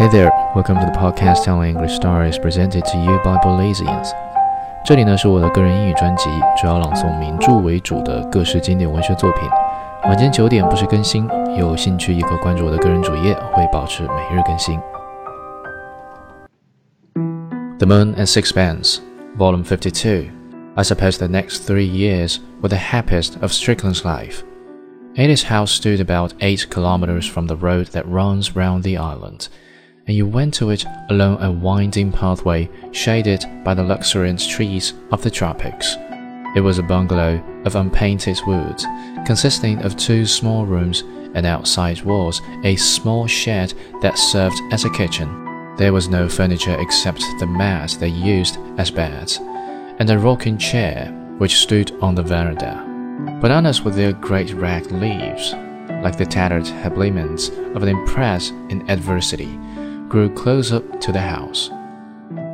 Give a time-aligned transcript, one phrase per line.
[0.00, 4.10] Hey there, welcome to the podcast telling English stories presented to you by Belizeans。
[4.82, 6.24] 这里呢是我的个人英语专辑，
[6.58, 9.42] 主要朗诵名著为主的各式经典文学作品。
[10.04, 14.80] 晚间九点不时更新，有兴趣也可关注我的个人主页，会保持每日更新。
[17.76, 19.00] The Moon and Sixpence,
[19.36, 20.30] Volume 52.
[20.76, 24.44] I suppose the next three years were the happiest of Strickland's life.
[25.18, 29.48] Ata's house stood about eight kilometers from the road that runs round the island
[30.10, 35.22] and you went to it along a winding pathway shaded by the luxuriant trees of
[35.22, 35.94] the tropics.
[36.56, 38.82] It was a bungalow of unpainted wood,
[39.24, 41.02] consisting of two small rooms
[41.34, 43.72] and outside walls a small shed
[44.02, 45.28] that served as a kitchen.
[45.76, 51.06] There was no furniture except the mat they used as beds, and a rocking chair
[51.38, 52.84] which stood on the veranda.
[53.40, 55.52] Bananas with their great ragged leaves,
[56.02, 59.56] like the tattered habiliments of an empress in adversity,
[60.10, 61.70] grew close up to the house.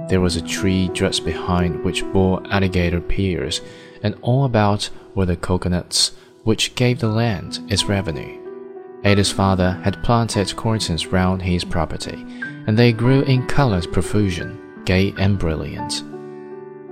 [0.08, 3.60] There was a tree just behind which bore alligator pears,
[4.02, 6.12] and all about were the coconuts
[6.44, 8.40] which gave the land its revenue.
[9.04, 12.24] Ata's father had planted crotons round his property,
[12.66, 16.04] and they grew in colored profusion, gay and brilliant.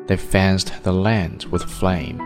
[0.09, 2.21] They fenced the land with flame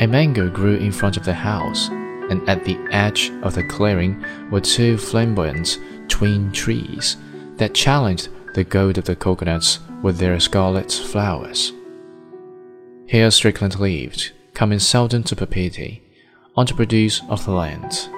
[0.00, 4.24] a mango grew in front of the house, and at the edge of the clearing
[4.50, 5.78] were two flamboyant
[6.08, 7.16] twin trees
[7.56, 11.72] that challenged the gold of the coconuts with their scarlet flowers.
[13.06, 16.02] Here Strickland lived, coming seldom to Papeete,
[16.56, 18.08] on the produce of the land.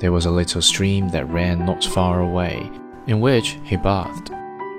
[0.00, 2.70] There was a little stream that ran not far away,
[3.06, 4.30] in which he bathed,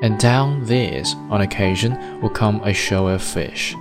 [0.02, 3.76] and down this, on occasion, would come a show of fish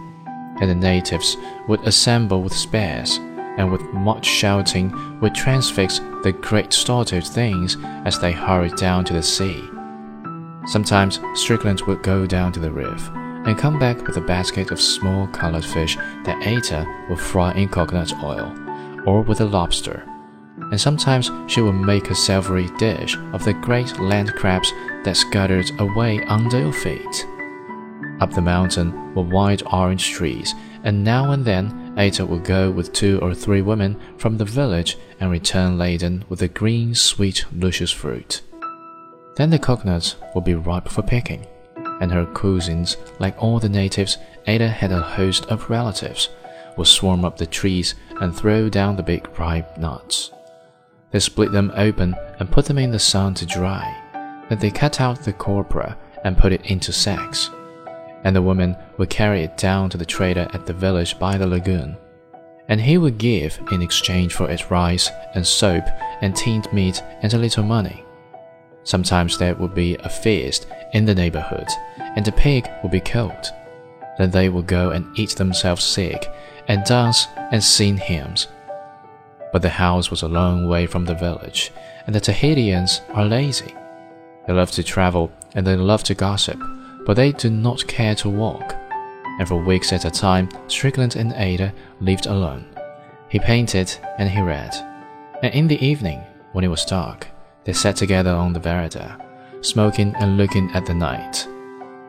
[0.63, 3.17] and the natives would assemble with spears,
[3.59, 9.13] and with much shouting would transfix the great startled things as they hurried down to
[9.13, 9.61] the sea.
[10.67, 13.11] Sometimes Strickland would go down to the reef
[13.45, 17.69] and come back with a basket of small colored fish that Ata would fry in
[17.69, 18.55] coconut oil,
[19.05, 20.05] or with a lobster.
[20.71, 24.73] And sometimes she would make a savory dish of the great land crabs
[25.05, 27.27] that scuttered away under your feet.
[28.21, 30.55] Up the mountain were wide orange trees,
[30.85, 34.97] and now and then Ata would go with two or three women from the village
[35.19, 38.43] and return laden with the green, sweet, luscious fruit.
[39.37, 41.47] Then the coconuts would be ripe for picking,
[42.01, 46.29] and her cousins, like all the natives, Ata had a host of relatives,
[46.77, 50.33] would swarm up the trees and throw down the big ripe nuts.
[51.11, 53.95] They split them open and put them in the sun to dry.
[54.49, 57.51] Then they cut out the copra and put it into sacks
[58.25, 61.47] and the woman would carry it down to the trader at the village by the
[61.47, 61.97] lagoon,
[62.69, 65.85] and he would give in exchange for it rice and soap
[66.21, 68.05] and tinned meat and a little money.
[68.85, 73.51] Sometimes there would be a feast in the neighborhood, and the pig would be killed.
[74.19, 76.29] Then they would go and eat themselves sick,
[76.69, 78.49] and dance and sing hymns.
[79.53, 81.73] But the house was a long way from the village,
[82.07, 83.75] and the Tahitians are lazy.
[84.47, 86.59] They love to travel and they love to gossip
[87.05, 88.75] but they do not care to walk.
[89.39, 92.67] And for weeks at a time, Strickland and Ata lived alone.
[93.29, 94.75] He painted and he read.
[95.43, 96.23] And in the evening,
[96.53, 97.29] when it was dark,
[97.65, 99.19] they sat together on the veranda,
[99.61, 101.47] smoking and looking at the night.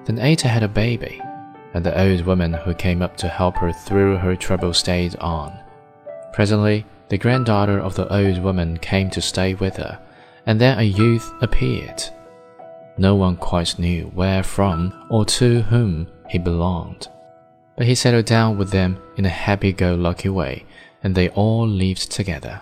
[0.05, 1.21] Then Ata had a baby,
[1.73, 5.57] and the old woman who came up to help her through her trouble stayed on.
[6.33, 9.99] Presently, the granddaughter of the old woman came to stay with her,
[10.45, 12.03] and then a youth appeared.
[12.97, 17.07] No one quite knew where from or to whom he belonged.
[17.77, 20.65] But he settled down with them in a happy go lucky way,
[21.03, 22.61] and they all lived together.